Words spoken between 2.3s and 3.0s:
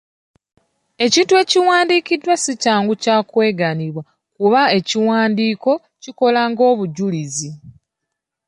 si kyangu